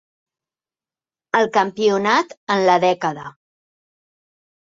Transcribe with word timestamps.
El 1.39 1.49
Campionat 1.57 2.33
en 2.55 2.65
la 2.69 2.79
dècada. 2.87 3.27